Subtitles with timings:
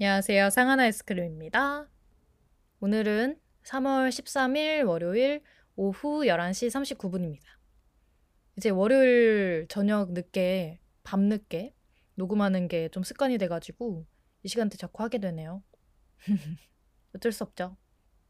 [0.00, 0.50] 안녕하세요.
[0.50, 1.88] 상한 아이스크림입니다.
[2.80, 5.42] 오늘은 3월 13일 월요일
[5.74, 7.42] 오후 11시 39분입니다.
[8.56, 11.74] 이제 월요일 저녁 늦게, 밤 늦게
[12.14, 14.06] 녹음하는 게 좀 습관이 돼가지고
[14.44, 15.62] 이 시간대 자꾸 하게 되네요.
[17.16, 17.76] 어쩔 수 없죠.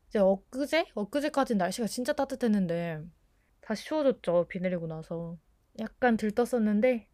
[0.09, 0.87] 이제 엊그제?
[0.95, 3.03] 엊그제까지는 날씨가 진짜 따뜻했는데
[3.61, 4.46] 다시 추워졌죠.
[4.48, 5.37] 비 내리고 나서.
[5.80, 7.09] 약간 들떴었는데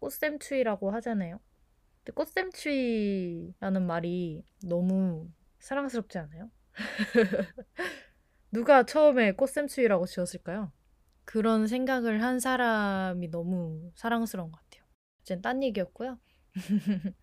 [0.00, 1.38] 꽃샘추위라고 하잖아요.
[2.10, 5.28] 근데 꽃샘추위라는 말이 너무
[5.60, 6.50] 사랑스럽지 않아요?
[8.50, 10.72] 누가 처음에 꽃샘추위라고 지었을까요?
[11.24, 14.84] 그런 생각을 한 사람이 너무 사랑스러운 것 같아요.
[15.22, 16.18] 이젠 딴 얘기였고요.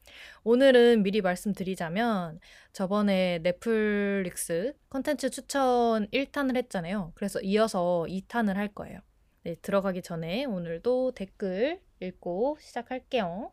[0.45, 2.39] 오늘은 미리 말씀드리자면
[2.71, 7.11] 저번에 넷플릭스 컨텐츠 추천 1탄을 했잖아요.
[7.15, 8.99] 그래서 이어서 2탄을 할 거예요.
[9.43, 13.51] 네, 들어가기 전에 오늘도 댓글 읽고 시작할게요.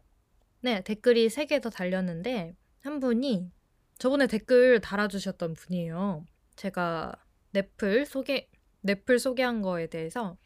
[0.65, 3.53] 네, 댓글이 3개 더 달렸는데 한 분이
[3.99, 6.25] 저번에 댓글 달아주셨던 분이에요.
[6.57, 7.13] 제가
[7.51, 8.49] 넷플 소개
[8.81, 10.39] 넷플 소개한 거에 대해서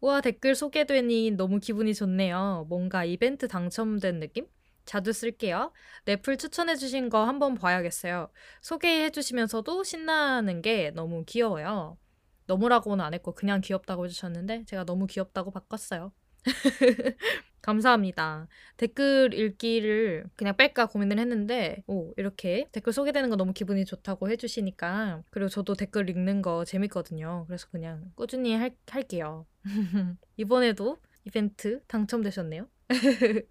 [0.00, 2.66] 우와 댓글 소개되니 너무 기분이 좋네요.
[2.68, 4.48] 뭔가 이벤트 당첨된 느낌?
[4.84, 5.72] 자주 쓸게요.
[6.06, 8.30] 넷플 추천해주신 거 한번 봐야겠어요.
[8.62, 11.98] 소개해주시면서도 신나는 게 너무 귀여워요.
[12.46, 16.12] 너무라고는 안 했고 그냥 귀엽다고 해주셨는데 제가 너무 귀엽다고 바꿨어요.
[17.62, 18.48] 감사합니다.
[18.76, 25.22] 댓글 읽기를 그냥 뺄까 고민을 했는데, 오, 이렇게 댓글 소개되는 거 너무 기분이 좋다고 해주시니까,
[25.30, 27.44] 그리고 저도 댓글 읽는 거 재밌거든요.
[27.46, 29.46] 그래서 그냥 꾸준히 할, 할게요.
[30.36, 32.66] 이번에도 이벤트 당첨되셨네요.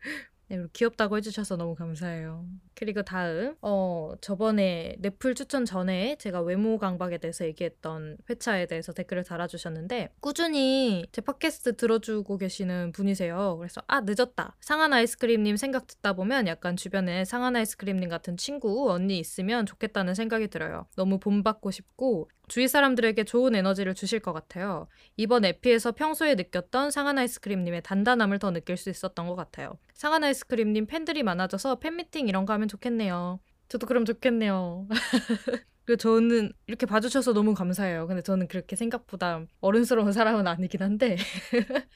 [0.50, 2.46] 네, 귀엽다고 해주셔서 너무 감사해요.
[2.82, 9.24] 그리고 다음, 어, 저번에 넷플 추천 전에 제가 외모 강박에 대해서 얘기했던 회차에 대해서 댓글을
[9.24, 13.58] 달아주셨는데, 꾸준히 제 팟캐스트 들어주고 계시는 분이세요.
[13.60, 14.56] 그래서, 아, 늦었다.
[14.62, 20.48] 상한 아이스크림님 생각 듣다 보면 약간 주변에 상한 아이스크림님 같은 친구, 언니 있으면 좋겠다는 생각이
[20.48, 20.88] 들어요.
[20.96, 24.88] 너무 본받고 싶고, 주위 사람들에게 좋은 에너지를 주실 것 같아요.
[25.16, 29.78] 이번 에피에서 평소에 느꼈던 상한 아이스크림님의 단단함을 더 느낄 수 있었던 것 같아요.
[29.94, 33.40] 상한 아이스크림님 팬들이 많아져서 팬미팅 이런 거 하면 좋겠네요.
[33.68, 34.88] 저도 그럼 좋겠네요.
[35.86, 38.08] 그리고 저는 이렇게 봐주셔서 너무 감사해요.
[38.08, 41.18] 근데 저는 그렇게 생각보다 어른스러운 사람은 아니긴 한데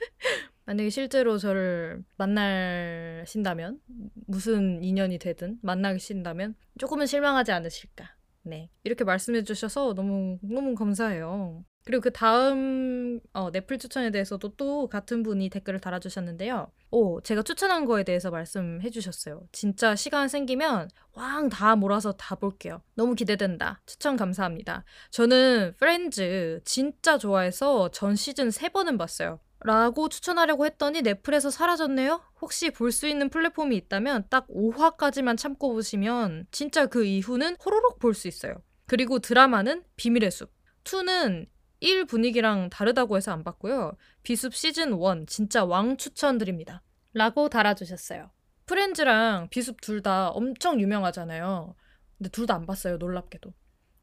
[0.66, 3.80] 만약에 실제로 저를 만나신다면
[4.28, 8.16] 무슨 인연이 되든 만나신다면 조금은 실망하지 않으실까.
[8.44, 8.70] 네.
[8.84, 11.64] 이렇게 말씀해 주셔서 너무, 너무 감사해요.
[11.86, 16.72] 그리고 그 다음 어, 넷플 추천에 대해서도 또 같은 분이 댓글을 달아주셨는데요.
[16.92, 19.48] 오, 제가 추천한 거에 대해서 말씀해 주셨어요.
[19.52, 22.82] 진짜 시간 생기면 왕 다 몰아서 다 볼게요.
[22.96, 23.82] 너무 기대된다.
[23.86, 24.84] 추천 감사합니다.
[25.12, 29.40] 저는 프렌즈 진짜 좋아해서 전 시즌 3번은 봤어요.
[29.60, 32.22] 라고 추천하려고 했더니 넷플에서 사라졌네요?
[32.42, 38.14] 혹시 볼 수 있는 플랫폼이 있다면 딱 5화까지만 참고 보시면 진짜 그 이후는 호로록 볼
[38.16, 38.56] 수 있어요.
[38.88, 40.52] 그리고 드라마는 비밀의 숲.
[40.84, 41.48] 2는
[41.80, 43.94] 1 분위기랑 다르다고 해서 안 봤고요.
[44.24, 46.82] 비숲 시즌 1 진짜 왕 추천드립니다.
[47.14, 48.32] 라고 달아주셨어요.
[48.66, 51.76] 프렌즈랑 비숲 둘 다 엄청 유명하잖아요.
[52.18, 52.98] 근데 둘 다 안 봤어요.
[52.98, 53.54] 놀랍게도.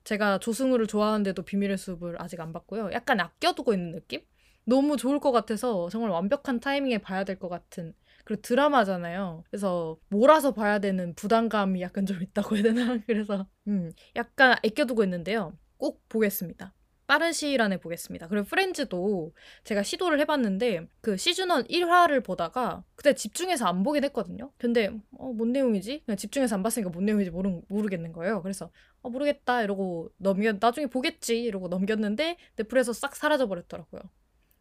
[0.05, 2.91] 제가 조승우를 좋아하는데도 비밀의 숲을 아직 안 봤고요.
[2.93, 4.21] 약간 아껴두고 있는 느낌?
[4.65, 7.94] 너무 좋을 것 같아서 정말 완벽한 타이밍에 봐야 될 것 같은
[8.25, 9.44] 그리고 드라마잖아요.
[9.50, 12.99] 그래서 몰아서 봐야 되는 부담감이 약간 좀 있다고 해야 되나?
[13.06, 15.56] 그래서 음, 약간 아껴두고 있는데요.
[15.77, 16.72] 꼭 보겠습니다.
[17.12, 18.27] 빠른 시일 안에 보겠습니다.
[18.27, 19.34] 그리고 프렌즈도
[19.65, 24.50] 제가 시도를 해봤는데 그 시즌1 1화를 보다가 그때 집중해서 안 보긴 했거든요.
[24.56, 26.05] 근데 어, 뭔 내용이지?
[26.06, 28.41] 그냥 집중해서 안 봤으니까 뭔 내용인지 모르, 모르겠는 거예요.
[28.41, 28.71] 그래서
[29.03, 34.00] 어, 모르겠다 이러고 넘겨 나중에 보겠지 이러고 넘겼는데 넷플에서 싹 사라져 버렸더라고요.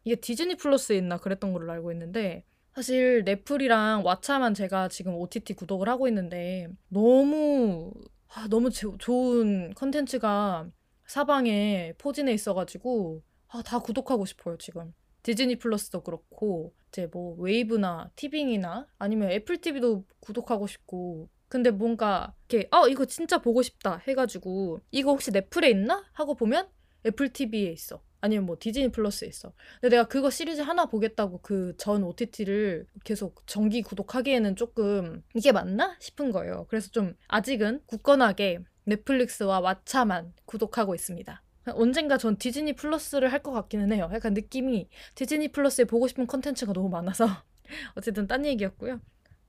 [0.04, 5.88] 이게 디즈니 플러스에 있나 그랬던 걸로 알고 있는데 사실 넷플이랑 왓챠만 제가 지금 OTT 구독을
[5.88, 7.94] 하고 있는데 너무
[8.28, 10.68] 아, 너무 조, 좋은 컨텐츠가
[11.12, 18.86] 사방에 포진해 있어가지고 아, 다 구독하고 싶어요 지금 디즈니 플러스도 그렇고 이제 뭐 웨이브나 티빙이나
[18.98, 25.10] 아니면 애플 TV도 구독하고 싶고 근데 뭔가 이렇게 어 이거 진짜 보고 싶다 해가지고 이거
[25.10, 26.66] 혹시 넷플에 있나 하고 보면
[27.04, 29.52] 애플 TV에 있어 아니면 뭐 디즈니 플러스에 있어.
[29.80, 35.96] 근데 내가 그거 시리즈 하나 보겠다고 그 전 OTT를 계속 정기 구독하기에는 조금 이게 맞나
[36.00, 36.66] 싶은 거예요.
[36.70, 41.42] 그래서 좀 아직은 굳건하게 넷플릭스와 왓챠만 구독하고 있습니다.
[41.74, 44.10] 언젠가 전 디즈니 플러스를 할 것 같기는 해요.
[44.12, 47.26] 약간 느낌이 디즈니 플러스에 보고 싶은 컨텐츠가 너무 많아서
[47.96, 49.00] 어쨌든 딴 얘기였고요.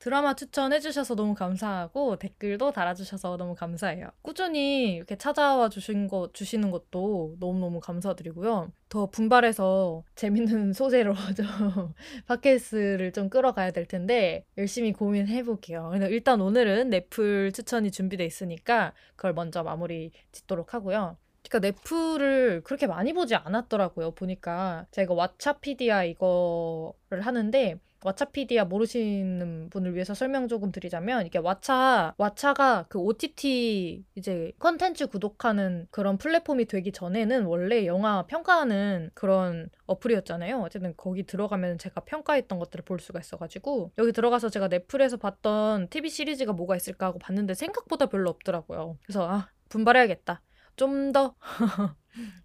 [0.04, 4.10] 드라마 추천해주셔서 너무 감사하고 댓글도 달아주셔서 너무 감사해요.
[4.22, 8.70] 꾸준히 이렇게 찾아와 주신 거, 주시는 것도 너무너무 감사드리고요.
[8.90, 11.94] 더 분발해서 재밌는 소재로 좀
[12.28, 15.94] 팟캐스트를 좀 끌어가야 될 텐데 열심히 고민해볼게요.
[16.10, 21.16] 일단 오늘은 넷플 추천이 준비돼 있으니까 그걸 먼저 마무리 짓도록 하고요.
[21.48, 24.12] 그러니까 넷플을 그렇게 많이 보지 않았더라고요.
[24.12, 32.86] 보니까 제가 왓챠피디아 이거를 하는데 왓챠피디아 모르시는 분을 위해서 설명 조금 드리자면 이게 왓챠 왓챠가
[32.90, 40.62] 그 OTT 이제 컨텐츠 구독하는 그런 플랫폼이 되기 전에는 원래 영화 평가하는 그런 어플이었잖아요.
[40.62, 46.10] 어쨌든 거기 들어가면 제가 평가했던 것들을 볼 수가 있어가지고 여기 들어가서 제가 넷플에서 봤던 TV
[46.10, 48.98] 시리즈가 뭐가 있을까 하고 봤는데 생각보다 별로 없더라고요.
[49.04, 50.42] 그래서 아 분발해야겠다.
[50.76, 51.36] 좀 더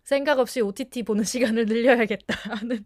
[0.03, 2.85] 생각 없이 OTT 보는 시간을 늘려야겠다 하는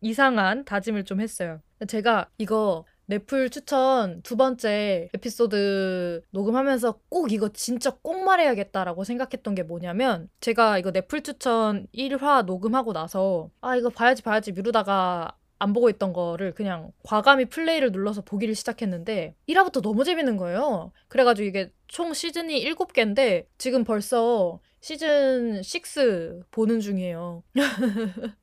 [0.00, 1.60] 이상한 다짐을 좀 했어요.
[1.88, 9.62] 제가 이거 넷플 추천 두 번째 에피소드 녹음하면서 꼭 이거 진짜 꼭 말해야겠다라고 생각했던 게
[9.64, 15.90] 뭐냐면 제가 이거 넷플 추천 1화 녹음하고 나서 아 이거 봐야지 봐야지 미루다가 안 보고
[15.90, 20.90] 있던 거를 그냥 과감히 플레이를 눌러서 보기를 시작했는데 1화부터 너무 재밌는 거예요.
[21.08, 27.44] 그래가지고 이게 총 시즌이 7개인데 지금 벌써 시즌 6 보는 중이에요.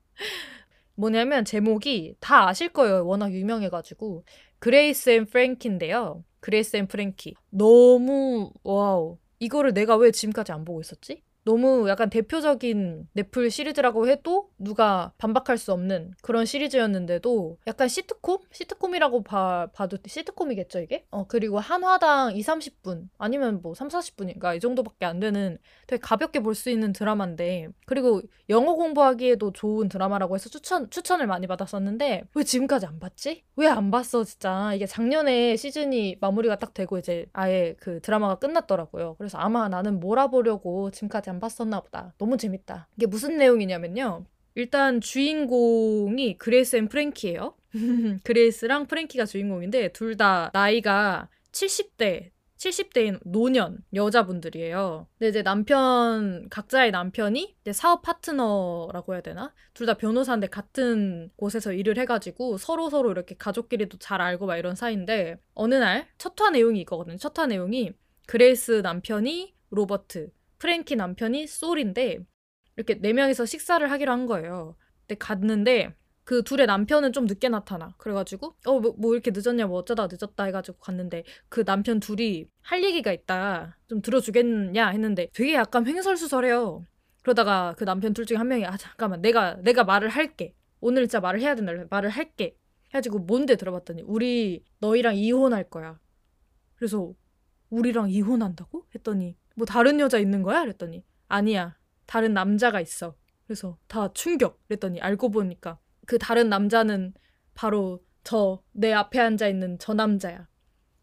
[0.94, 3.04] 뭐냐면 제목이 다 아실 거예요.
[3.04, 4.24] 워낙 유명해가지고.
[4.60, 6.24] Grace and Frankie인데요.
[6.40, 7.34] Grace and Frankie.
[7.50, 9.18] 너무, wow.
[9.40, 11.22] 이거를 내가 왜 지금까지 안 보고 있었지?
[11.48, 18.38] 너무 약간 대표적인 넷플 시리즈라고 해도 누가 반박할 수 없는 그런 시리즈였는데도 약간 시트콤?
[18.52, 21.06] 시트콤이라고 봐, 봐도 시트콤이겠죠, 이게?
[21.10, 25.56] 어, 그리고 한 화당 2, 30분 아니면 뭐 3, 40분인가 이 정도밖에 안 되는
[25.86, 28.20] 되게 가볍게 볼 수 있는 드라마인데 그리고
[28.50, 33.44] 영어 공부하기에도 좋은 드라마라고 해서 추천, 추천을 많이 받았었는데 왜 지금까지 안 봤지?
[33.56, 34.74] 왜 안 봤어, 진짜.
[34.74, 39.14] 이게 작년에 시즌이 마무리가 딱 되고 이제 아예 그 드라마가 끝났더라고요.
[39.18, 42.14] 그래서 아마 나는 몰아보려고 지금까지 안 봤었나 보다.
[42.18, 42.88] 너무 재밌다.
[42.96, 44.24] 이게 무슨 내용이냐면요.
[44.54, 47.54] 일단 주인공이 Grace and Frankie예요.
[48.24, 55.06] 그레이스랑 프랭키가 주인공인데 둘 다 나이가 70대 70대인 노년 여자분들이에요.
[55.16, 59.54] 근데 이제 남편 각자의 남편이 이제 사업 파트너라고 해야 되나?
[59.74, 64.74] 둘 다 변호사인데 같은 곳에서 일을 해가지고 서로 서로 이렇게 가족끼리도 잘 알고 막 이런
[64.74, 67.16] 사이인데 어느 날 첫 화 내용이 이거거든요.
[67.18, 67.92] 첫 화 내용이
[68.26, 72.18] 그레이스 남편이 로버트, 프랭키 남편이 솔인데
[72.76, 74.76] 이렇게 네 명이서 식사를 하기로 한 거예요.
[75.06, 75.94] 근데 갔는데
[76.24, 77.94] 그 둘의 남편은 좀 늦게 나타나.
[77.96, 83.12] 그래가지고 어뭐 뭐 이렇게 늦었냐 뭐 어쩌다 늦었다 해가지고 갔는데 그 남편 둘이 할 얘기가
[83.12, 83.78] 있다.
[83.88, 86.84] 좀 들어주겠냐 했는데 되게 약간 횡설수설해요.
[87.22, 90.54] 그러다가 그 남편 둘 중에 한 명이 아 잠깐만 내가 내가 말을 할게.
[90.80, 91.72] 오늘 진짜 말을 해야 된다.
[91.90, 92.56] 말을 할게.
[92.90, 95.98] 해가지고 뭔데 들어봤더니 우리 너희랑 이혼할 거야.
[96.76, 97.12] 그래서
[97.70, 98.86] 우리랑 이혼한다고?
[98.94, 100.60] 했더니 뭐 다른 여자 있는 거야?
[100.62, 101.76] 그랬더니 아니야.
[102.06, 103.16] 다른 남자가 있어.
[103.44, 104.60] 그래서 다 충격.
[104.68, 107.12] 그랬더니 알고 보니까 그 다른 남자는
[107.54, 110.46] 바로 저 내 앞에 앉아 있는 저 남자야.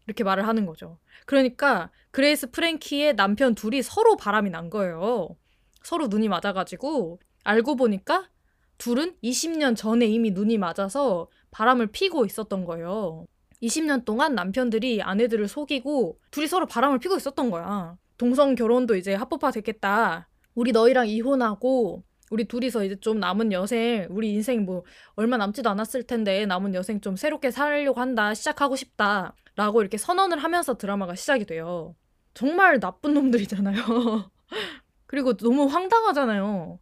[0.06, 0.98] 이렇게 말을 하는 거죠.
[1.26, 5.36] 그러니까 그레이스 프랭키의 남편 둘이 서로 바람이 난 거예요.
[5.82, 8.30] 서로 눈이 맞아가지고 알고 보니까
[8.78, 13.26] 둘은 20년 전에 이미 눈이 맞아서 바람을 피고 있었던 거예요.
[13.62, 17.98] 20년 동안 남편들이 아내들을 속이고 둘이 서로 바람을 피고 있었던 거야.
[18.16, 20.28] 동성 결혼도 이제 합법화 됐겠다.
[20.54, 24.82] 우리 너희랑 이혼하고 우리 둘이서 이제 좀 남은 여생, 우리 인생 뭐
[25.14, 29.34] 얼마 남지도 않았을 텐데 남은 여생 좀 새롭게 살려고 한다, 시작하고 싶다.
[29.54, 31.94] 라고 이렇게 선언을 하면서 드라마가 시작이 돼요.
[32.34, 34.30] 정말 나쁜 놈들이잖아요.
[35.06, 36.78] 그리고 너무 황당하잖아요.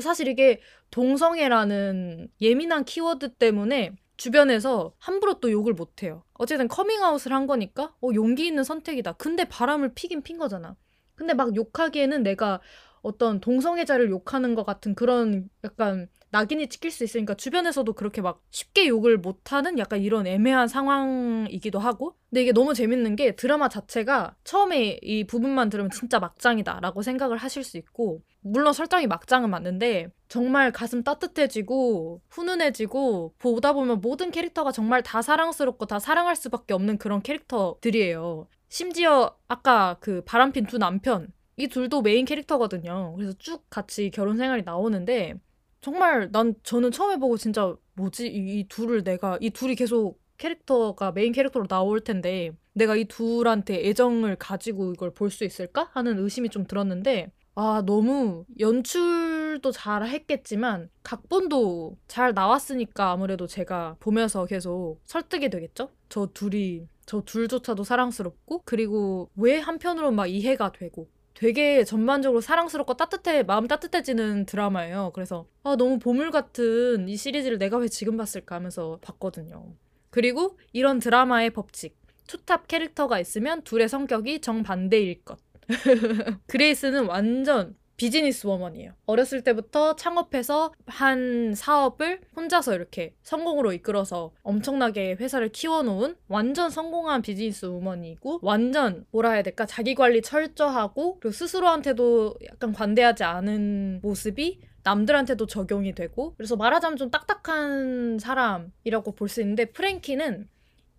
[0.00, 6.22] 사실 이게 동성애라는 예민한 키워드 때문에 주변에서 함부로 또 욕을 못 해요.
[6.34, 9.12] 어쨌든 커밍아웃을 한 거니까 어 용기 있는 선택이다.
[9.12, 10.76] 근데 바람을 피긴 핀 거잖아.
[11.14, 12.60] 근데 막 욕하기에는 내가
[13.02, 18.88] 어떤 동성애자를 욕하는 것 같은 그런 약간 낙인이 찍힐 수 있으니까 주변에서도 그렇게 막 쉽게
[18.88, 24.98] 욕을 못하는 약간 이런 애매한 상황이기도 하고 근데 이게 너무 재밌는 게 드라마 자체가 처음에
[25.02, 30.72] 이 부분만 들으면 진짜 막장이다 라고 생각을 하실 수 있고 물론 설정이 막장은 맞는데 정말
[30.72, 37.22] 가슴 따뜻해지고 훈훈해지고 보다 보면 모든 캐릭터가 정말 다 사랑스럽고 다 사랑할 수밖에 없는 그런
[37.22, 38.46] 캐릭터들이에요.
[38.68, 43.14] 심지어 아까 그 바람핀 두 남편 이 둘도 메인 캐릭터거든요.
[43.16, 45.34] 그래서 쭉 같이 결혼 생활이 나오는데
[45.80, 51.12] 정말 난 저는 처음에 보고 진짜 뭐지 이, 이 둘을 내가 이 둘이 계속 캐릭터가
[51.12, 56.48] 메인 캐릭터로 나올 텐데 내가 이 둘한테 애정을 가지고 이걸 볼 수 있을까 하는 의심이
[56.50, 65.48] 좀 들었는데 아 너무 연출도 잘 했겠지만 각본도 잘 나왔으니까 아무래도 제가 보면서 계속 설득이
[65.48, 65.88] 되겠죠?
[66.10, 73.42] 저 둘이 저 둘조차도 사랑스럽고 그리고 왜 한편으로는 막 이해가 되고 되게 전반적으로 사랑스럽고 따뜻해
[73.44, 75.12] 마음 따뜻해지는 드라마예요.
[75.14, 79.72] 그래서 아 너무 보물 같은 이 시리즈를 내가 왜 지금 봤을까 하면서 봤거든요.
[80.10, 81.96] 그리고 이런 드라마의 법칙
[82.26, 85.38] 투탑 캐릭터가 있으면 둘의 성격이 정반대일 것.
[86.46, 88.92] 그레이스는 완전 비즈니스 우먼이에요.
[89.06, 97.64] 어렸을 때부터 창업해서 한 사업을 혼자서 이렇게 성공으로 이끌어서 엄청나게 회사를 키워놓은 완전 성공한 비즈니스
[97.64, 105.46] 우먼이고 완전 뭐라 해야 될까 자기 관리 철저하고 그리고 스스로한테도 약간 관대하지 않은 모습이 남들한테도
[105.46, 110.48] 적용이 되고 그래서 말하자면 좀 딱딱한 사람이라고 볼 수 있는데 프랭키는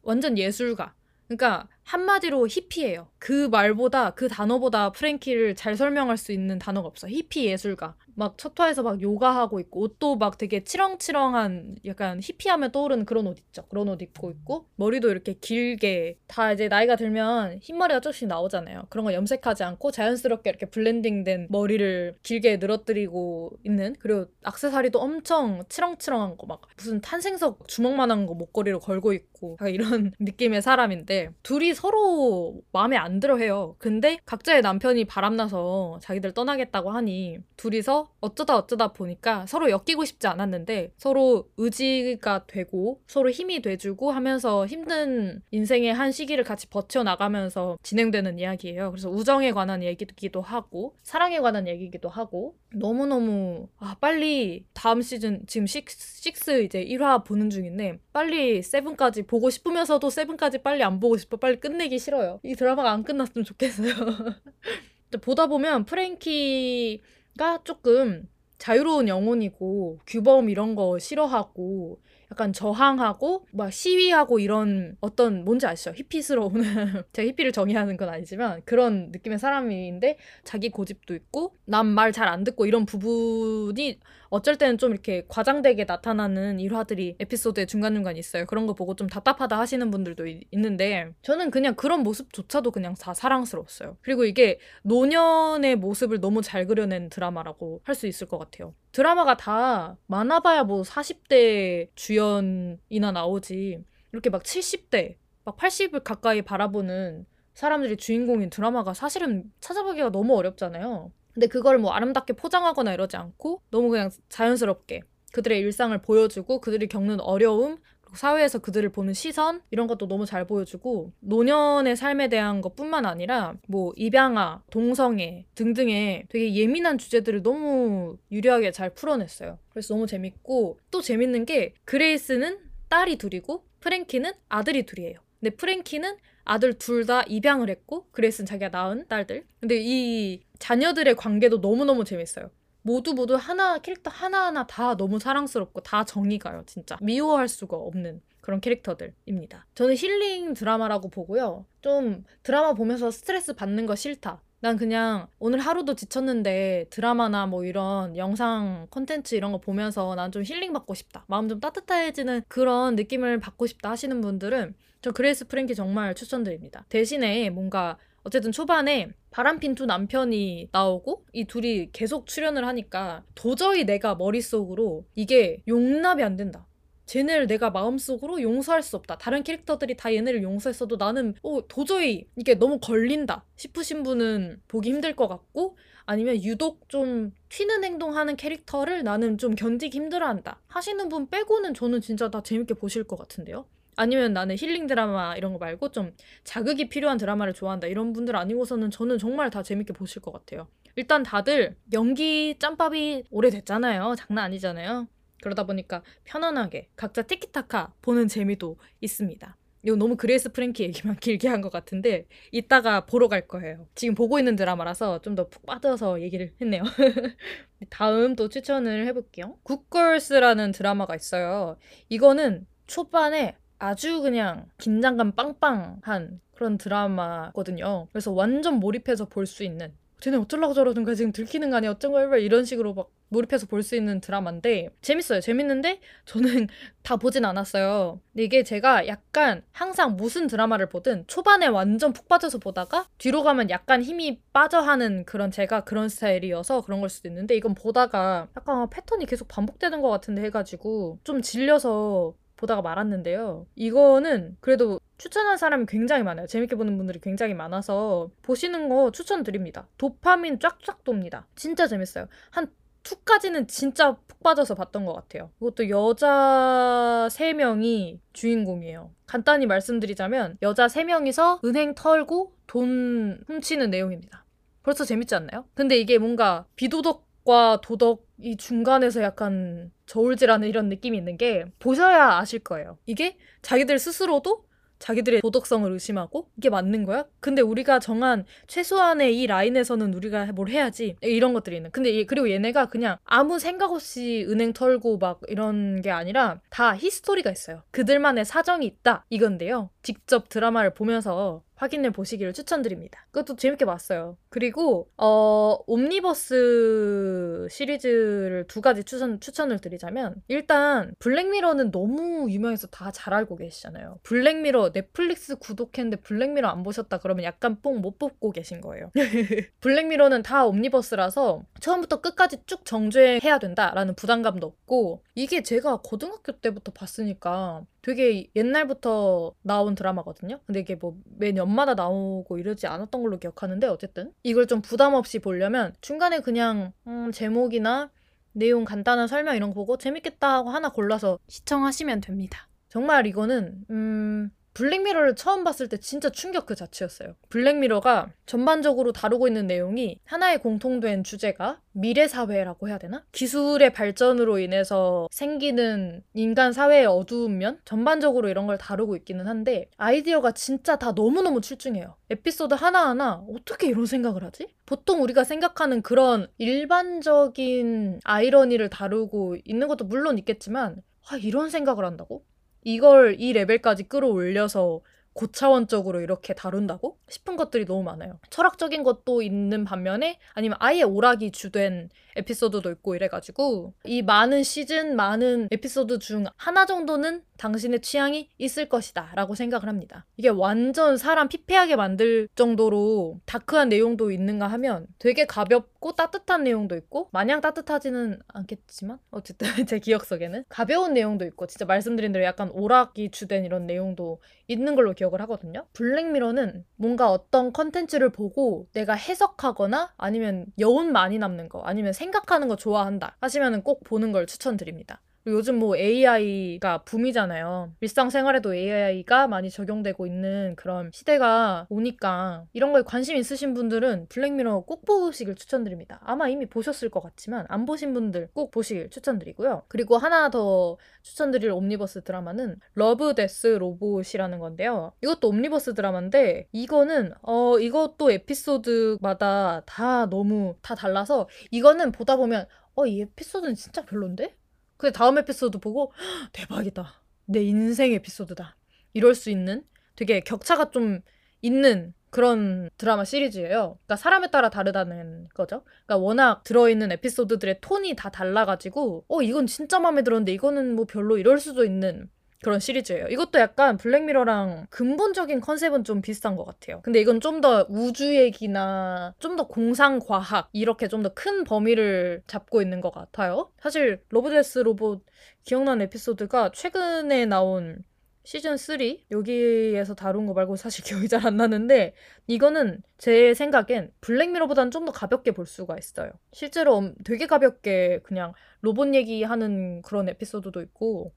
[0.02, 0.96] 완전 예술가
[1.28, 3.08] 그러니까 한마디로 히피예요.
[3.18, 7.08] 그 말보다 그 단어보다 프랭키를 잘 설명할 수 있는 단어가 없어.
[7.08, 7.96] 히피 예술가.
[8.16, 13.38] 막 첫 화에서 막 요가하고 있고 옷도 막 되게 치렁치렁한 약간 히피하면 떠오르는 그런 옷
[13.40, 13.64] 있죠.
[13.70, 18.88] 그런 옷 입고 있고 머리도 이렇게 길게 다 이제 나이가 들면 흰머리가 조금씩 나오잖아요.
[18.90, 26.38] 그런 거 염색하지 않고 자연스럽게 이렇게 블렌딩된 머리를 길게 늘어뜨리고 있는 그리고 악세사리도 엄청 치렁치렁한
[26.38, 32.98] 거 막 무슨 탄생석 주먹만한 거 목걸이로 걸고 있고 이런 느낌의 사람인데 둘이 서로 마음에
[32.98, 33.76] 안 들어 해요.
[33.78, 40.94] 근데 각자의 남편이 바람나서 자기들 떠나겠다고 하니 둘이서 어쩌다 어쩌다 보니까 서로 엮이고 싶지 않았는데
[40.98, 48.90] 서로 의지가 되고 서로 힘이 돼주고 하면서 힘든 인생의 한 시기를 같이 버텨나가면서 진행되는 이야기예요.
[48.90, 55.68] 그래서 우정에 관한 얘기기도 하고 사랑에 관한 얘기기도 하고 너무너무 아 빨리 다음 시즌 지금
[55.68, 55.86] 6,
[56.26, 61.38] 6 이제 1화 보는 중인데 빨리 세븐까지 보고 싶으면서도 세븐까지 빨리 안 보고 싶어.
[61.38, 62.40] 빨리 끝내기 싫어요.
[62.44, 63.94] 이 드라마가 안 끝났으면 좋겠어요.
[65.22, 74.98] 보다 보면 프랭키가 조금 자유로운 영혼이고 규범 이런 거 싫어하고 약간 저항하고 막 시위하고 이런
[75.00, 75.94] 어떤 뭔지 아시죠?
[75.96, 76.52] 히피스러운
[77.14, 82.44] 제가 히피를 정의하는 건 아니지만 그런 느낌의 사람인데 자기 고집도 있고 남 말 잘 안
[82.44, 88.46] 듣고 이런 부분이 어쩔 때는 좀 이렇게 과장되게 나타나는 일화들이 에피소드에 중간중간 있어요.
[88.46, 93.14] 그런 거 보고 좀 답답하다 하시는 분들도 이, 있는데 저는 그냥 그런 모습조차도 그냥 다
[93.14, 93.98] 사랑스러웠어요.
[94.02, 98.76] 그리고 이게 노년의 모습을 너무 잘 그려낸 드라마라고 할 수 있을 것 같아요.
[98.92, 107.98] 드라마가 다 많아봐야 뭐 40대 주연이나 나오지 이렇게 막 70대 막 80을 가까이 바라보는 사람들이
[107.98, 111.12] 주인공인 드라마가 사실은 찾아보기가 너무 어렵잖아요.
[111.38, 115.02] 근데 그걸 뭐 아름답게 포장하거나 이러지 않고 너무 그냥 자연스럽게
[115.34, 117.78] 그들의 일상을 보여주고 그들이 겪는 어려움
[118.12, 123.94] 사회에서 그들을 보는 시선 이런 것도 너무 잘 보여주고 노년의 삶에 대한 것뿐만 아니라 뭐
[123.96, 129.60] 입양아, 동성애 등등의 되게 예민한 주제들을 너무 유려하게 잘 풀어냈어요.
[129.70, 132.58] 그래서 너무 재밌고 또 재밌는 게 그레이스는
[132.90, 135.20] 딸이 둘이고 프랭키는 아들이 둘이에요.
[135.40, 136.18] 근데 프랭키는
[136.48, 139.46] 아들 둘 다 입양을 했고 그레이스는 자기가 낳은 딸들.
[139.60, 142.50] 근데 이 자녀들의 관계도 너무너무 재밌어요.
[142.82, 146.98] 모두 모두 하나 캐릭터 하나하나 다 너무 사랑스럽고 다 정이 가요, 진짜.
[147.02, 149.66] 미워할 수가 없는 그런 캐릭터들입니다.
[149.76, 151.66] 저는 힐링 드라마라고 보고요.
[151.82, 154.42] 좀 드라마 보면서 스트레스 받는 거 싫다.
[154.60, 160.44] 난 그냥 오늘 하루도 지쳤는데 드라마나 뭐 이런 영상 콘텐츠 이런 거 보면서 난 좀
[160.44, 161.26] 힐링 받고 싶다.
[161.28, 166.86] 마음 좀 따뜻해지는 그런 느낌을 받고 싶다 하시는 분들은 저 그레이스 프랭키 정말 추천드립니다.
[166.90, 174.16] 대신에 뭔가 어쨌든 초반에 바람핀 두 남편이 나오고 이 둘이 계속 출연을 하니까 도저히 내가
[174.16, 176.68] 머릿속으로 이게 용납이 안 된다.
[177.06, 179.18] 쟤네를 내가 마음속으로 용서할 수 없다.
[179.18, 185.16] 다른 캐릭터들이 다 얘네를 용서했어도 나는 어, 도저히 이게 너무 걸린다 싶으신 분은 보기 힘들
[185.16, 191.74] 것 같고 아니면 유독 좀 튀는 행동하는 캐릭터를 나는 좀 견디기 힘들어한다 하시는 분 빼고는
[191.74, 193.66] 저는 진짜 다 재밌게 보실 것 같은데요.
[193.98, 196.14] 아니면 나는 힐링 드라마 이런 거 말고 좀
[196.46, 200.68] 자극이 필요한 드라마를 좋아한다 이런 분들 아니고서는 저는 정말 다 재밌게 보실 것 같아요.
[200.96, 204.16] 일단 다들 연기 짬밥이 오래됐잖아요.
[204.18, 205.08] 장난 아니잖아요.
[205.44, 209.58] 그러다 보니까 편안하게 각자 티키타카 보는 재미도 있습니다.
[209.84, 213.88] 이거 너무 그레이스 프랭키 얘기만 길게 한 것 같은데 이따가 보러 갈 거예요.
[213.96, 216.84] 지금 보고 있는 드라마라서 좀 더 푹 빠져서 얘기를 했네요.
[217.90, 219.58] 다음 또 추천을 해볼게요.
[219.64, 221.78] 굿걸스라는 드라마가 있어요.
[222.10, 228.08] 이거는 초반에 아주 그냥 긴장감 빵빵한 그런 드라마거든요.
[228.12, 229.94] 그래서 완전 몰입해서 볼 수 있는.
[230.20, 231.14] 쟤네 어쩌려고 저러는 거야?
[231.14, 231.92] 지금 들키는 거 아니야?
[231.92, 232.38] 어쩐 거야?
[232.38, 235.42] 이런 식으로 막 몰입해서 볼 수 있는 드라마인데 재밌어요.
[235.42, 236.68] 재밌는데 저는
[237.04, 238.20] 다 보진 않았어요.
[238.34, 243.70] 근데 이게 제가 약간 항상 무슨 드라마를 보든 초반에 완전 푹 빠져서 보다가 뒤로 가면
[243.70, 248.90] 약간 힘이 빠져 하는 그런 제가 그런 스타일이어서 그런 걸 수도 있는데 이건 보다가 약간
[248.90, 253.66] 패턴이 계속 반복되는 것 같은데 해가지고 좀 질려서 보다가 말았는데요.
[253.76, 256.48] 이거는 그래도 추천한 사람이 굉장히 많아요.
[256.48, 259.88] 재밌게 보는 분들이 굉장히 많아서 보시는 거 추천드립니다.
[259.98, 261.48] 도파민 쫙쫙 돕니다.
[261.56, 262.28] 진짜 재밌어요.
[262.52, 262.68] 한
[263.04, 265.50] 2까지는 진짜 푹 빠져서 봤던 것 같아요.
[265.62, 269.12] 이것도 여자 3명이 주인공이에요.
[269.26, 274.46] 간단히 말씀드리자면 여자 3명이서 은행 털고 돈 훔치는 내용입니다.
[274.84, 275.66] 벌써 재밌지 않나요?
[275.74, 282.98] 근데 이게 뭔가 비도덕과 도덕이 중간에서 약간 저울질하는 이런 느낌이 있는 게 보셔야 아실 거예요.
[283.06, 284.66] 이게 자기들 스스로도
[285.00, 287.26] 자기들의 도덕성을 의심하고 이게 맞는 거야?
[287.40, 291.92] 근데 우리가 정한 최소한의 이 라인에서는 우리가 뭘 해야지 이런 것들이 있는.
[291.92, 297.52] 근데 그리고 얘네가 그냥 아무 생각 없이 은행 털고 막 이런 게 아니라 다 히스토리가
[297.52, 297.84] 있어요.
[297.92, 299.92] 그들만의 사정이 있다 이건데요.
[300.02, 303.26] 직접 드라마를 보면서 확인해 보시기를 추천드립니다.
[303.32, 304.38] 그것도 재밌게 봤어요.
[304.50, 313.34] 그리고 어 옴니버스 시리즈를 두 가지 추천 추천을 드리자면 일단 블랙미러는 너무 유명해서 다 잘
[313.34, 314.20] 알고 계시잖아요.
[314.24, 319.12] 블랙미러 넷플릭스 구독했는데 블랙미러 안 보셨다 그러면 약간 뽕 못 뽑고 계신 거예요.
[319.82, 327.86] 블랙미러는 다 옴니버스라서 처음부터 끝까지 쭉 정주행해야 된다라는 부담감도 없고 이게 제가 고등학교 때부터 봤으니까
[328.02, 330.60] 되게 옛날부터 나온 드라마거든요.
[330.66, 335.94] 근데 이게 뭐 매년마다 나오고 이러지 않았던 걸로 기억하는데 어쨌든 이걸 좀 부담 없이 보려면
[336.02, 338.10] 중간에 그냥 음, 제목이나
[338.54, 342.68] 내용 간단한 설명 이런 거 보고 재밌겠다 하고 하나 골라서 시청하시면 됩니다.
[342.90, 347.34] 정말 이거는 음 블랙미러를 처음 봤을 때 진짜 충격 그 자체였어요.
[347.50, 353.26] 블랙미러가 전반적으로 다루고 있는 내용이 하나의 공통된 주제가 미래 사회라고 해야 되나?
[353.32, 357.80] 기술의 발전으로 인해서 생기는 인간 사회의 어두운 면?
[357.86, 362.16] 전반적으로 이런 걸 다루고 있기는 한데 아이디어가 진짜 다 너무너무 출중해요.
[362.30, 364.68] 에피소드 하나하나 어떻게 이런 생각을 하지?
[364.86, 372.46] 보통 우리가 생각하는 그런 일반적인 아이러니를 다루고 있는 것도 물론 있겠지만 아, 이런 생각을 한다고?
[372.84, 375.02] 이걸 이 레벨까지 끌어올려서
[375.34, 378.40] 고차원적으로 이렇게 다룬다고 싶은 것들이 너무 많아요.
[378.50, 385.68] 철학적인 것도 있는 반면에 아니면 아예 오락이 주된 에피소드도 있고 이래가지고 이 많은 시즌, 많은
[385.72, 390.26] 에피소드 중 하나 정도는 당신의 취향이 있을 것이다 라고 생각을 합니다.
[390.38, 397.30] 이게 완전 사람 피폐하게 만들 정도로 다크한 내용도 있는가 하면 되게 가볍고 따뜻한 내용도 있고
[397.32, 403.32] 마냥 따뜻하지는 않겠지만 어쨌든 제 기억 속에는 가벼운 내용도 있고 진짜 말씀드린 대로 약간 오락이
[403.32, 405.86] 주된 이런 내용도 있는 걸로 기억을 하거든요.
[405.94, 412.76] 블랙미러는 뭔가 어떤 컨텐츠를 보고 내가 해석하거나 아니면 여운 많이 남는 거 아니면 생각하는 거
[412.76, 415.22] 좋아한다 하시면 꼭 보는 걸 추천드립니다.
[415.48, 417.94] 요즘 뭐 AI가 붐이잖아요.
[418.02, 425.06] 일상생활에도 AI가 많이 적용되고 있는 그런 시대가 오니까 이런 거에 관심 있으신 분들은 블랙미러 꼭
[425.06, 426.20] 보시길 추천드립니다.
[426.26, 429.84] 아마 이미 보셨을 것 같지만 안 보신 분들 꼭 보시길 추천드리고요.
[429.88, 435.14] 그리고 하나 더 추천드릴 옴니버스 드라마는 러브 데스 로봇이라는 건데요.
[435.24, 443.06] 이것도 옴니버스 드라마인데 이거는 어 이것도 에피소드마다 다 너무 다 달라서 이거는 보다 보면 어
[443.06, 444.56] 이 에피소드는 진짜 별론데?
[444.98, 446.12] 근데 다음 에피소드 보고
[446.54, 447.14] 대박이다.
[447.46, 448.76] 내 인생 에피소드다.
[449.14, 449.84] 이럴 수 있는
[450.16, 451.22] 되게 격차가 좀
[451.62, 453.98] 있는 그런 드라마 시리즈예요.
[454.06, 455.84] 그러니까 사람에 따라 다르다는 거죠.
[456.06, 461.38] 그러니까 워낙 들어있는 에피소드들의 톤이 다 달라가지고 어 이건 진짜 마음에 들었는데 이거는 뭐 별로
[461.38, 462.30] 이럴 수도 있는
[462.64, 463.28] 그런 시리즈예요.
[463.28, 467.02] 이것도 약간 블랙미러랑 근본적인 컨셉은 좀 비슷한 것 같아요.
[467.04, 472.42] 근데 이건 좀 더 우주 얘기나 좀 더 공상 과학 이렇게 좀 더 큰 범위를
[472.48, 473.72] 잡고 있는 것 같아요.
[473.80, 475.24] 사실 러브데스 로봇
[475.64, 478.04] 기억나는 에피소드가 최근에 나온
[478.44, 482.14] 시즌 3 여기에서 다룬 거 말고 사실 기억이 잘 안 나는데
[482.48, 486.32] 이거는 제 생각엔 블랙미러보다는 좀 더 가볍게 볼 수가 있어요.
[486.54, 491.34] 실제로 되게 가볍게 그냥 로봇 얘기하는 그런 에피소드도 있고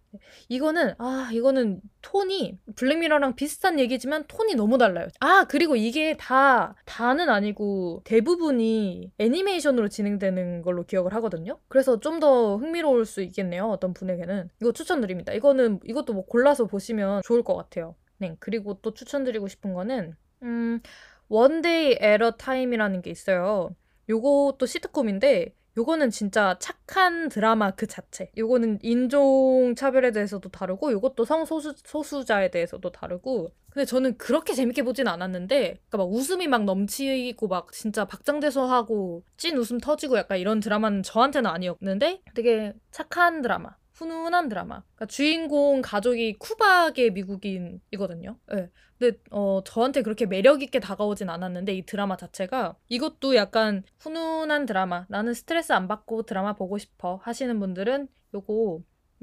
[0.49, 5.09] 이거는 아 이거는 톤이 블랙미러랑 비슷한 얘기지만 톤이 너무 달라요.
[5.21, 11.59] 아 그리고 이게 다 다는 아니고 대부분이 애니메이션으로 진행되는 걸로 기억을 하거든요.
[11.69, 13.67] 그래서 좀 더 흥미로울 수 있겠네요.
[13.71, 15.33] 어떤 분에게는 이거 추천드립니다.
[15.33, 17.95] 이거는 이것도 뭐 골라서 보시면 좋을 것 같아요.
[18.19, 20.81] 네 그리고 또 추천드리고 싶은 거는 음
[21.29, 23.75] One Day at a Time이라는 게 있어요.
[24.09, 28.31] 요것도 시트콤인데 요거는 진짜 착한 드라마 그 자체.
[28.37, 33.53] 요거는 인종 차별에 대해서도 다루고 요것도 성소수 소수자에 대해서도 다루고.
[33.71, 39.57] 근데 저는 그렇게 재밌게 보진 않았는데 그러니까 막 웃음이 막 넘치고 막 진짜 박장대소하고 찐
[39.57, 43.77] 웃음 터지고 약간 이런 드라마는 저한테는 아니었는데 되게 착한 드라마.
[43.93, 44.83] 훈훈한 드라마.
[44.95, 48.39] 그러니까 주인공 가족이 쿠바계 미국인이거든요.
[48.53, 48.71] 네.
[49.01, 55.07] 근데 어, 저한테 그렇게 매력 있게 다가오진 않았는데 이 드라마 자체가 이것도 약간 훈훈한 드라마.
[55.09, 58.83] 나는 스트레스 안 받고 드라마 보고 싶어 하시는 분들은 요거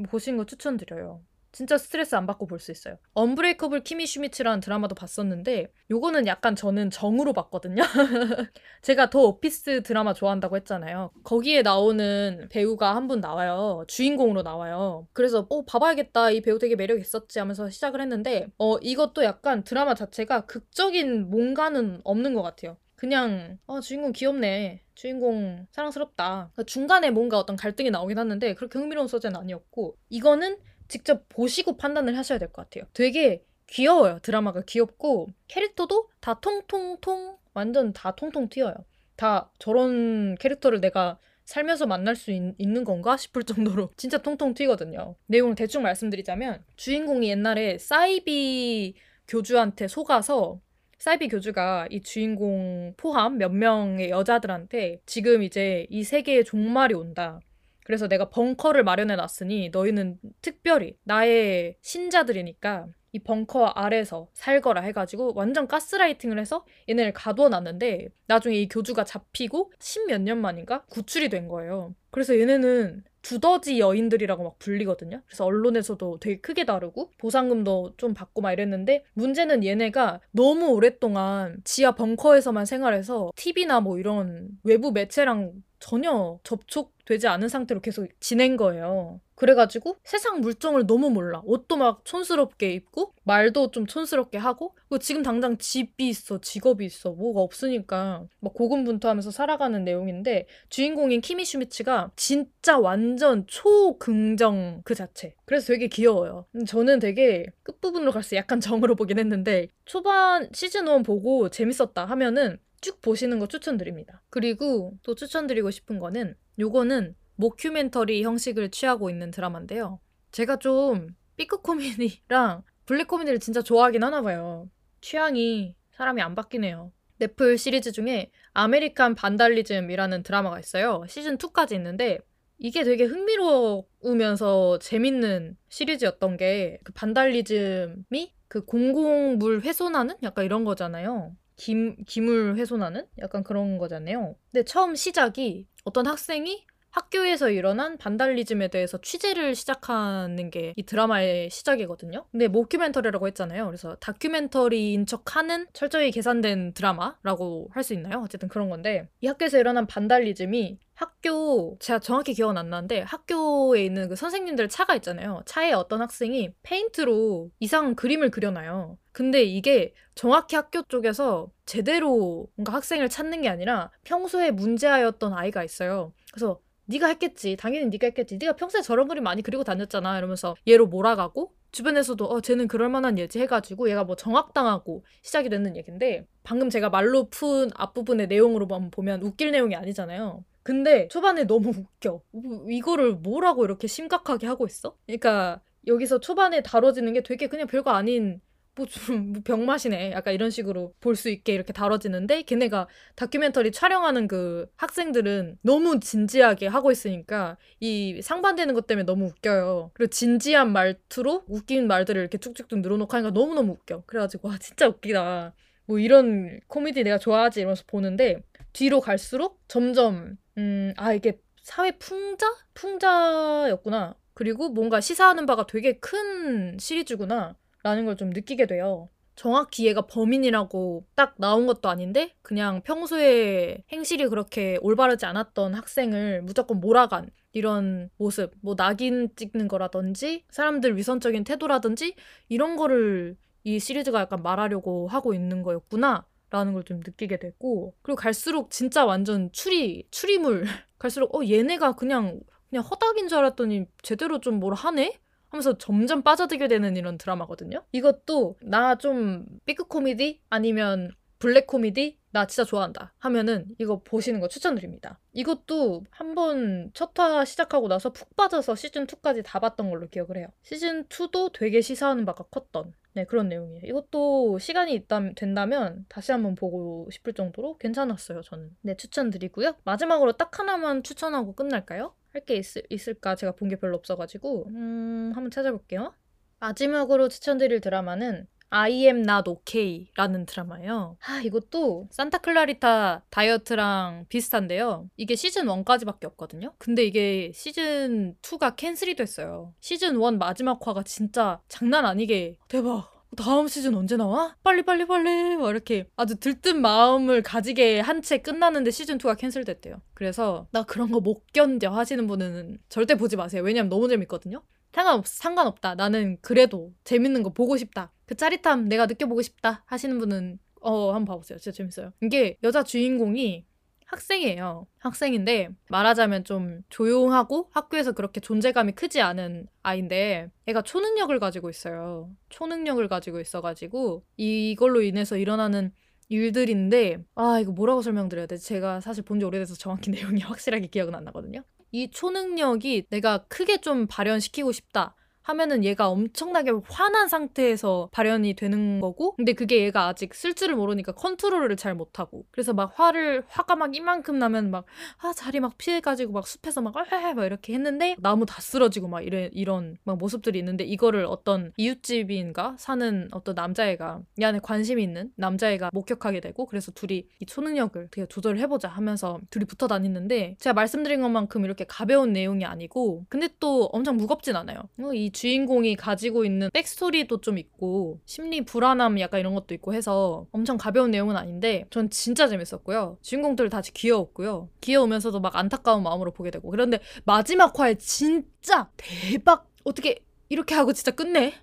[0.09, 1.21] 보신 거 추천드려요.
[1.51, 2.97] 진짜 스트레스 안 받고 볼 수 있어요.
[3.13, 7.81] 언브레이커블 키미 슈미츠라는 드라마도 봤었는데 요거는 약간 저는 정으로 봤거든요.
[8.81, 11.11] 제가 더 오피스 드라마 좋아한다고 했잖아요.
[11.23, 13.85] 거기에 나오는 배우가 한 분 나와요.
[13.87, 15.07] 주인공으로 나와요.
[15.13, 16.31] 그래서 어 봐봐야겠다.
[16.31, 22.01] 이 배우 되게 매력 있었지 하면서 시작을 했는데 어 이것도 약간 드라마 자체가 극적인 뭔가는
[22.03, 22.75] 없는 것 같아요.
[22.95, 24.81] 그냥 어 주인공 귀엽네.
[24.95, 26.49] 주인공 사랑스럽다.
[26.53, 32.17] 그러니까 중간에 뭔가 어떤 갈등이 나오긴 하는데 그렇게 흥미로운 소재는 아니었고 이거는 직접 보시고 판단을
[32.17, 32.85] 하셔야 될 것 같아요.
[32.93, 34.19] 되게 귀여워요.
[34.21, 38.73] 드라마가 귀엽고 캐릭터도 다 통통통 완전 다 통통 튀어요.
[39.15, 45.15] 다 저런 캐릭터를 내가 살면서 만날 수 있, 는 건가 싶을 정도로 진짜 통통 튀거든요.
[45.27, 48.95] 내용을 대충 말씀드리자면 주인공이 옛날에 사이비
[49.27, 50.59] 교주한테 속아서
[50.97, 57.39] 사이비 교주가 이 주인공 포함 몇 명의 여자들한테 지금 이제 이 세계의 종말이 온다.
[57.87, 65.69] 그래서 내가 벙커를 마련해 놨으니 너희는 특별히 나의 신자들이니까 이 벙커 아래서 살거라 해가지고 완전
[65.69, 71.95] 가스라이팅을 해서 얘네를 가두어 놨는데 나중에 이 교주가 잡히고 십몇 년 만인가 구출이 된 거예요.
[72.11, 75.21] 그래서 얘네는 두더지 여인들이라고 막 불리거든요.
[75.25, 81.95] 그래서 언론에서도 되게 크게 다루고 보상금도 좀 받고 막 이랬는데 문제는 얘네가 너무 오랫동안 지하
[81.95, 89.19] 벙커에서만 생활해서 TV나 뭐 이런 외부 매체랑 전혀 접촉되지 않은 상태로 계속 지낸 거예요.
[89.37, 91.43] 그래가지고 세상 물정을 너무 몰라.
[91.45, 97.11] 옷도 막 촌스럽게 입고 말도 좀 촌스럽게 하고 그리고 지금 당장 집이 있어 직업이 있어
[97.11, 105.35] 뭐가 없으니까 막 고군분투하면서 살아가는 내용인데 주인공인 키미 슈미츠가 진짜 완전 초긍정 그 자체.
[105.45, 106.47] 그래서 되게 귀여워요.
[106.65, 113.01] 저는 되게 끝부분으로 갈수록 약간 정으로 보긴 했는데 초반 시즌 1 보고 재밌었다 하면은 쭉
[113.01, 114.23] 보시는 거 추천드립니다.
[114.29, 119.99] 그리고 또 추천드리고 싶은 거는 요거는 모큐멘터리 형식을 취하고 있는 드라마인데요.
[120.31, 124.69] 제가 좀 B급 코미디랑 블랙 코미디를 진짜 좋아하긴 하나 봐요.
[125.01, 126.91] 취향이 사람이 안 바뀌네요.
[127.19, 131.03] 넷플 시리즈 중에 American Vandalism이라는 드라마가 있어요.
[131.07, 132.19] 시즌 2까지 있는데
[132.59, 141.35] 이게 되게 흥미로우면서 재밌는 시리즈였던 게 그 반달리즘이 그 공공물 훼손하는 약간 이런 거잖아요.
[141.57, 144.35] 김, 기물 훼손하는 약간 그런 거잖아요.
[144.51, 146.65] 근데 처음 시작이 어떤 학생이
[146.97, 152.25] 학교에서 일어난 반달리즘에 대해서 취재를 시작하는 게 이 드라마의 시작이거든요.
[152.31, 153.65] 근데 모큐멘터리라고 했잖아요.
[153.67, 158.21] 그래서 다큐멘터리인 척하는 철저히 계산된 드라마라고 할 수 있나요?
[158.23, 164.09] 어쨌든 그런 건데 이 학교에서 일어난 반달리즘이 학교 제가 정확히 기억은 안 나는데 학교에 있는
[164.09, 165.43] 그 선생님들 차가 있잖아요.
[165.45, 168.97] 차에 어떤 학생이 페인트로 이상 그림을 그려놔요.
[169.11, 176.13] 근데 이게 정확히 학교 쪽에서 제대로 뭔가 학생을 찾는 게 아니라 평소에 문제아였던 아이가 있어요.
[176.33, 177.55] 그래서 네가 했겠지.
[177.57, 178.37] 당연히 네가 했겠지.
[178.37, 180.17] 네가 평소에 저런 그림 많이 그리고 다녔잖아.
[180.17, 185.75] 이러면서 얘로 몰아가고 주변에서도 어 쟤는 그럴 만한 예지 해가지고 얘가 뭐 정확당하고 시작이 되는
[185.75, 190.43] 얘긴데 방금 제가 말로 푼 앞부분의 내용으로 보면 웃길 내용이 아니잖아요.
[190.63, 192.21] 근데 초반에 너무 웃겨.
[192.31, 194.95] 뭐 이거를 뭐라고 이렇게 심각하게 하고 있어?
[195.05, 198.41] 그러니까 여기서 초반에 다뤄지는 게 되게 그냥 별거 아닌
[198.77, 200.11] 뭐좀 뭐 병맛이네.
[200.11, 206.67] 약간 이런 식으로 볼 수 있게 이렇게 다뤄지는데 걔네가 다큐멘터리 촬영하는 그 학생들은 너무 진지하게
[206.67, 209.91] 하고 있으니까 이 상반되는 것 때문에 너무 웃겨요.
[209.93, 214.03] 그리고 진지한 말투로 웃긴 말들을 이렇게 쭉쭉쭉 늘어놓고 하니까 너무너무 웃겨.
[214.05, 215.53] 그래가지고 와 진짜 웃기다.
[215.85, 222.47] 뭐 이런 코미디 내가 좋아하지 이러면서 보는데 뒤로 갈수록 점점 음 아 이게 사회 풍자?
[222.73, 224.15] 풍자였구나.
[224.33, 227.55] 그리고 뭔가 시사하는 바가 되게 큰 시리즈구나.
[227.83, 229.09] 라는 걸 좀 느끼게 돼요.
[229.35, 236.79] 정확히 얘가 범인이라고 딱 나온 것도 아닌데 그냥 평소에 행실이 그렇게 올바르지 않았던 학생을 무조건
[236.79, 242.15] 몰아간 이런 모습, 뭐 낙인 찍는 거라든지 사람들 위선적인 태도라든지
[242.49, 246.25] 이런 거를 이 시리즈가 약간 말하려고 하고 있는 거였구나.
[246.49, 250.63] 라는 걸 좀 느끼게 됐고 그리고 갈수록 진짜 완전 추리 추리물
[250.97, 256.67] 갈수록 어 얘네가 그냥 그냥 허닥인 줄 알았더니 제대로 좀 뭘 하네 하면서 점점 빠져들게
[256.67, 257.83] 되는 이런 드라마거든요.
[257.91, 264.47] 이것도 나 좀 B급 코미디 아니면 블랙 코미디 나 진짜 좋아한다 하면은 이거 보시는 거
[264.47, 265.19] 추천드립니다.
[265.33, 270.47] 이것도 한번 첫화 시작하고 나서 푹 빠져서 시즌 2까지 다 봤던 걸로 기억을 해요.
[270.63, 273.81] 시즌 2도 되게 시사하는 바가 컸던 네, 그런 내용이에요.
[273.85, 278.75] 이것도 시간이 있다, 된다면 다시 한번 보고 싶을 정도로 괜찮았어요, 저는.
[278.81, 279.75] 네, 추천드리고요.
[279.83, 282.13] 마지막으로 딱 하나만 추천하고 끝날까요?
[282.33, 286.13] 할 게 있을까 제가 본 게 별로 없어가지고 음 한번 찾아볼게요.
[286.59, 291.17] 마지막으로 추천드릴 드라마는 I am not okay라는 드라마예요.
[291.25, 295.09] 아, 이것도 산타 클라리타 다이어트랑 비슷한데요.
[295.15, 296.73] 이게 시즌 1까지밖에 없거든요.
[296.77, 299.73] 근데 이게 시즌 2가 캔슬이 됐어요.
[299.79, 303.16] 시즌 1 마지막 화가 진짜 장난 아니게 대박.
[303.35, 304.55] 다음 시즌 언제 나와?
[304.63, 310.01] 빨리 빨리 빨리 막 이렇게 아주 들뜬 마음을 가지게 한 채 끝났는데 시즌 2가 캔슬됐대요.
[310.13, 313.61] 그래서 나 그런 거 못 견뎌 하시는 분은 절대 보지 마세요.
[313.63, 314.63] 왜냐면 너무 재밌거든요.
[314.93, 315.95] 상관없, 상관없다.
[315.95, 318.11] 나는 그래도 재밌는 거 보고 싶다.
[318.25, 321.59] 그 짜릿함 내가 느껴보고 싶다 하시는 분은 어 한번 봐보세요.
[321.59, 322.13] 진짜 재밌어요.
[322.21, 323.65] 이게 여자 주인공이
[324.07, 324.87] 학생이에요.
[324.99, 332.29] 학생인데 말하자면 좀 조용하고 학교에서 그렇게 존재감이 크지 않은 아이인데 애가 초능력을 가지고 있어요.
[332.49, 335.91] 초능력을 가지고 있어가지고 이걸로 인해서 일어나는
[336.29, 338.57] 일들인데 아 이거 뭐라고 설명드려야 돼?
[338.57, 341.61] 제가 사실 본 지 오래돼서 정확히 내용이 확실하게 기억은 안 나거든요.
[341.91, 345.15] 이 초능력이 내가 크게 좀 발현시키고 싶다.
[345.47, 351.13] 하면은 얘가 엄청나게 화난 상태에서 발현이 되는 거고 근데 그게 얘가 아직 쓸 줄을 모르니까
[351.13, 354.85] 컨트롤을 잘 못하고 그래서 막 화를 화가 막 이만큼 나면 막
[355.19, 356.95] 아 자리 막 피해가지고 막 숲에서 막
[357.35, 362.75] 막 이렇게 했는데 나무 다 쓰러지고 막 이래, 이런 막 모습들이 있는데 이거를 어떤 이웃집인가
[362.77, 368.25] 사는 어떤 남자애가 이 안에 관심이 있는 남자애가 목격하게 되고 그래서 둘이 이 초능력을 어떻게
[368.25, 373.85] 조절을 해보자 하면서 둘이 붙어 다니는데 제가 말씀드린 것만큼 이렇게 가벼운 내용이 아니고 근데 또
[373.85, 374.79] 엄청 무겁진 않아요.
[374.99, 380.47] 어, 이 주인공이 가지고 있는 백스토리도 좀 있고 심리 불안함 약간 이런 것도 있고 해서
[380.51, 383.19] 엄청 가벼운 내용은 아닌데 전 진짜 재밌었고요.
[383.21, 384.67] 주인공들 다 귀여웠고요.
[384.81, 391.11] 귀여우면서도 막 안타까운 마음으로 보게 되고 그런데 마지막 화에 진짜 대박 어떻게 이렇게 하고 진짜
[391.11, 391.53] 끝내?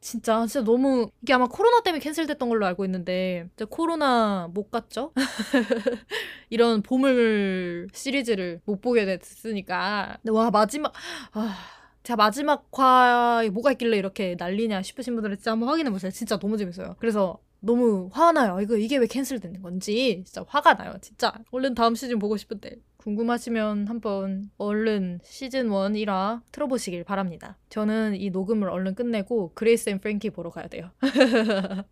[0.00, 5.12] 진짜 진짜 너무 이게 아마 코로나 때문에 캔슬됐던 걸로 알고 있는데 코로나 못 갔죠?
[6.48, 10.94] 이런 보물 시리즈를 못 보게 됐으니까 와 마지막
[11.32, 11.77] 아
[12.08, 16.10] 자 마지막 화에 뭐가 있길래 이렇게 난리냐 싶으신 분들은 진짜 한번 확인해 보세요.
[16.10, 16.96] 진짜 너무 재밌어요.
[16.98, 18.62] 그래서 너무 화나요.
[18.62, 20.94] 이거 이게 왜 캔슬되는 건지 진짜 화가 나요.
[21.02, 25.70] 진짜 얼른 다음 시즌 보고 싶은데 궁금하시면 한번 얼른 시즌 1
[26.06, 27.58] 1화 틀어보시길 바랍니다.
[27.68, 30.90] 저는 이 녹음을 얼른 끝내고 Grace and Frankie 보러 가야 돼요.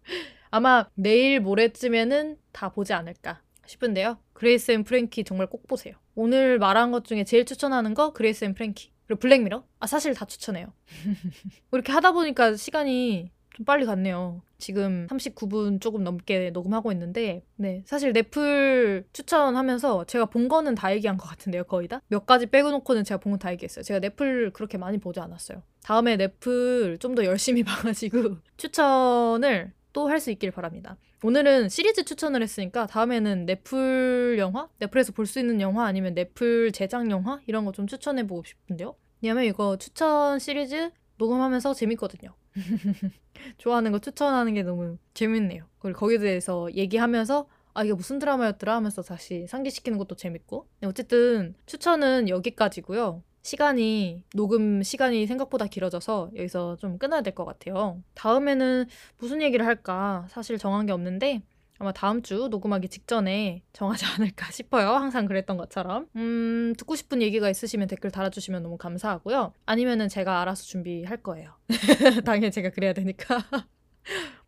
[0.51, 4.17] 아마 내일 모레쯤에는 다 보지 않을까 싶은데요.
[4.33, 5.95] Grace and Frankie 정말 꼭 보세요.
[6.15, 8.96] 오늘 말한 것 중에 제일 추천하는 거 Grace and Frankie.
[9.07, 9.65] 그리고 Black Mirror?
[9.81, 10.73] 아, 사실 다 추천해요.
[11.73, 14.43] 이렇게 하다 보니까 시간이 좀 빨리 갔네요.
[14.59, 17.83] 지금 39분 조금 넘게 녹음하고 있는데, 네.
[17.87, 22.01] 사실 넷플 추천하면서 제가 본 거는 다 얘기한 것 같은데요, 거의 다?
[22.09, 23.83] 몇 가지 빼고 놓고는 제가 본 건 다 얘기했어요.
[23.83, 25.63] 제가 넷플 그렇게 많이 보지 않았어요.
[25.85, 30.97] 다음에 넷플 좀 더 열심히 봐가지고 추천을 또 할 수 있길 바랍니다.
[31.23, 34.69] 오늘은 시리즈 추천을 했으니까 다음에는 넷플 영화?
[34.79, 37.41] 넷플에서 볼 수 있는 영화 아니면 넷플 제작 영화?
[37.47, 38.95] 이런 거 좀 추천해보고 싶은데요.
[39.23, 42.35] 왜냐면 이거 추천 시리즈 녹음하면서 재밌거든요.
[43.59, 45.65] 좋아하는 거 추천하는 게 너무 재밌네요.
[45.79, 51.55] 그리고 거기에 대해서 얘기하면서 아 이게 무슨 드라마였더라 하면서 다시 상기시키는 것도 재밌고 네, 어쨌든
[51.67, 53.23] 추천은 여기까지고요.
[53.47, 58.03] 시간이 녹음 시간이 생각보다 길어져서 여기서 좀 끊어야 될 것 같아요.
[58.15, 58.87] 다음에는
[59.19, 61.43] 무슨 얘기를 할까 사실 정한 게 없는데
[61.79, 64.89] 아마 다음 주 녹음하기 직전에 정하지 않을까 싶어요.
[64.95, 66.09] 항상 그랬던 것처럼.
[66.17, 69.53] 음, 듣고 싶은 얘기가 있으시면 댓글 달아주시면 너무 감사하고요.
[69.67, 71.53] 아니면은 제가 알아서 준비할 거예요.
[72.25, 73.39] 당연히 제가 그래야 되니까.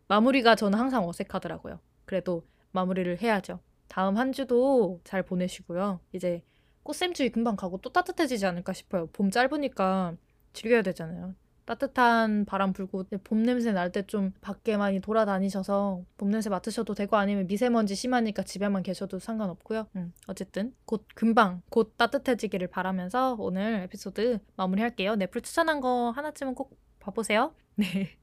[0.09, 1.79] 마무리가 저는 항상 어색하더라고요.
[2.05, 3.59] 그래도 마무리를 해야죠.
[3.87, 5.99] 다음 한 주도 잘 보내시고요.
[6.13, 6.41] 이제
[6.83, 9.07] 꽃샘추위 금방 가고 또 따뜻해지지 않을까 싶어요.
[9.07, 10.15] 봄 짧으니까
[10.53, 11.35] 즐겨야 되잖아요.
[11.65, 17.15] 따뜻한 바람 불고 봄 냄새 날 때 좀 밖에 많이 돌아다니셔서 봄 냄새 맡으셔도 되고
[17.15, 19.87] 아니면 미세먼지 심하니까 집에만 계셔도 상관없고요.
[19.95, 25.15] 음, 어쨌든 곧 금방 곧 따뜻해지기를 바라면서 오늘 에피소드 마무리할게요.
[25.15, 27.53] 넷플 추천한 거 하나쯤은 꼭 봐보세요.
[27.75, 28.17] 네.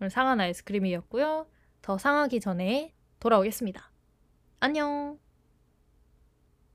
[0.00, 1.46] 오늘 상한 아이스크림이었고요.
[1.82, 3.90] 더 상하기 전에 돌아오겠습니다.
[4.60, 5.18] 안녕.